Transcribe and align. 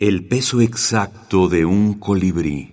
El 0.00 0.24
peso 0.24 0.60
exacto 0.60 1.48
de 1.48 1.64
un 1.64 1.94
colibrí. 1.94 2.72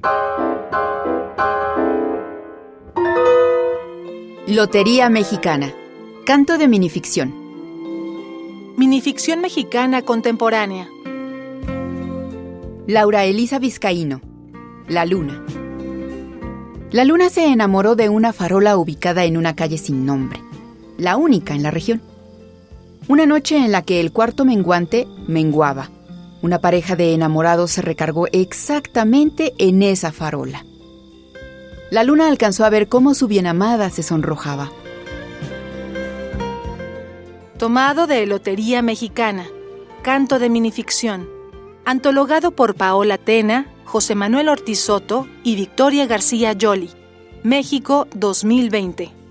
Lotería 4.45 5.09
Mexicana. 5.09 5.73
Canto 6.23 6.59
de 6.59 6.67
minificción. 6.67 7.33
Minificción 8.77 9.41
mexicana 9.41 10.03
contemporánea. 10.03 10.87
Laura 12.85 13.23
Elisa 13.23 13.57
Vizcaíno. 13.57 14.21
La 14.87 15.03
luna. 15.07 15.43
La 16.91 17.05
luna 17.05 17.29
se 17.31 17.47
enamoró 17.47 17.95
de 17.95 18.09
una 18.09 18.33
farola 18.33 18.77
ubicada 18.77 19.25
en 19.25 19.37
una 19.37 19.55
calle 19.55 19.79
sin 19.79 20.05
nombre, 20.05 20.39
la 20.99 21.17
única 21.17 21.55
en 21.55 21.63
la 21.63 21.71
región. 21.71 22.03
Una 23.07 23.25
noche 23.25 23.57
en 23.57 23.71
la 23.71 23.81
que 23.81 23.99
el 23.99 24.11
cuarto 24.11 24.45
menguante 24.45 25.07
menguaba. 25.27 25.89
Una 26.41 26.59
pareja 26.59 26.95
de 26.95 27.13
enamorados 27.13 27.71
se 27.71 27.81
recargó 27.81 28.27
exactamente 28.31 29.53
en 29.57 29.81
esa 29.83 30.11
farola. 30.11 30.65
La 31.91 32.03
luna 32.03 32.27
alcanzó 32.27 32.65
a 32.65 32.69
ver 32.69 32.87
cómo 32.87 33.13
su 33.13 33.27
bienamada 33.27 33.89
se 33.89 34.03
sonrojaba. 34.03 34.71
Tomado 37.57 38.05
de 38.05 38.25
Lotería 38.25 38.81
Mexicana. 38.81 39.45
Canto 40.01 40.39
de 40.39 40.49
minificción. 40.49 41.29
Antologado 41.85 42.51
por 42.51 42.75
Paola 42.75 43.17
Tena, 43.17 43.71
José 43.85 44.13
Manuel 44.13 44.49
Ortiz 44.49 44.79
Soto 44.79 45.27
y 45.43 45.55
Victoria 45.55 46.05
García 46.05 46.53
Yoli. 46.53 46.89
México 47.43 48.07
2020. 48.15 49.24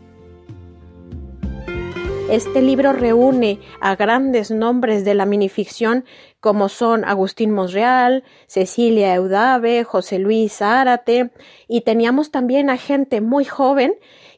Este 2.30 2.62
libro 2.62 2.94
reúne 2.94 3.60
a 3.80 3.96
grandes 3.96 4.50
nombres 4.50 5.04
de 5.04 5.14
la 5.14 5.26
minificción 5.26 6.06
como 6.40 6.70
son 6.70 7.04
Agustín 7.04 7.50
Monreal, 7.50 8.24
Cecilia 8.46 9.14
Eudave, 9.14 9.84
José 9.84 10.18
Luis 10.18 10.54
Zárate 10.54 11.30
y 11.68 11.82
teníamos 11.82 12.30
también 12.30 12.70
a 12.70 12.78
gente 12.78 13.20
muy 13.20 13.44
joven 13.44 13.94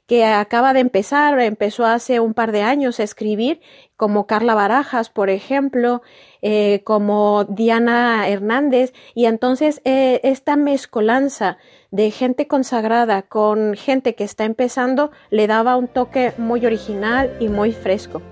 que 0.07 0.25
acaba 0.25 0.73
de 0.73 0.81
empezar, 0.81 1.39
empezó 1.41 1.85
hace 1.85 2.21
un 2.21 2.35
par 2.35 2.53
de 2.53 2.63
años 2.63 3.01
a 3.01 3.03
escribir, 3.03 3.61
como 3.97 4.27
Carla 4.27 4.55
Barajas, 4.55 5.11
por 5.11 5.31
ejemplo, 5.31 6.03
eh, 6.43 6.83
como 6.85 7.45
Diana 7.45 8.29
Hernández, 8.29 8.93
y 9.15 9.25
entonces 9.25 9.81
eh, 9.85 10.21
esta 10.23 10.57
mezcolanza 10.57 11.59
de 11.91 12.11
gente 12.11 12.47
consagrada 12.47 13.23
con 13.23 13.75
gente 13.75 14.15
que 14.15 14.25
está 14.25 14.45
empezando 14.45 15.11
le 15.31 15.47
daba 15.47 15.77
un 15.77 15.89
toque 15.89 16.33
muy 16.37 16.67
original 16.67 17.35
y 17.41 17.49
muy 17.49 17.73
fresco. 17.73 18.23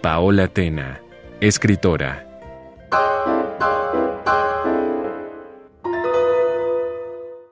Paola 0.00 0.46
Tena, 0.46 1.00
escritora. 1.40 2.27